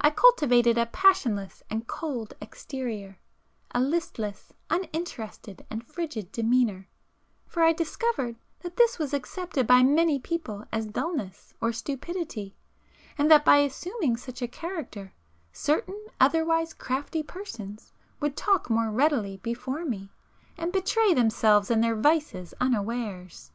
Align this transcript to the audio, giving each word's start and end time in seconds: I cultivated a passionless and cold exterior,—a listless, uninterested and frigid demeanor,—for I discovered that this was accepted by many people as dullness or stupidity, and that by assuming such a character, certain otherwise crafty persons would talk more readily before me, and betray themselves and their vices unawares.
I 0.00 0.10
cultivated 0.10 0.78
a 0.78 0.86
passionless 0.86 1.64
and 1.68 1.88
cold 1.88 2.32
exterior,—a 2.40 3.80
listless, 3.80 4.52
uninterested 4.70 5.66
and 5.68 5.84
frigid 5.84 6.30
demeanor,—for 6.30 7.62
I 7.64 7.72
discovered 7.72 8.36
that 8.60 8.76
this 8.76 9.00
was 9.00 9.12
accepted 9.12 9.66
by 9.66 9.82
many 9.82 10.20
people 10.20 10.64
as 10.70 10.86
dullness 10.86 11.54
or 11.60 11.72
stupidity, 11.72 12.54
and 13.18 13.28
that 13.32 13.44
by 13.44 13.56
assuming 13.56 14.16
such 14.16 14.42
a 14.42 14.46
character, 14.46 15.12
certain 15.52 16.06
otherwise 16.20 16.72
crafty 16.72 17.24
persons 17.24 17.92
would 18.20 18.36
talk 18.36 18.70
more 18.70 18.92
readily 18.92 19.38
before 19.38 19.84
me, 19.84 20.12
and 20.56 20.70
betray 20.70 21.12
themselves 21.14 21.68
and 21.68 21.82
their 21.82 21.96
vices 21.96 22.54
unawares. 22.60 23.50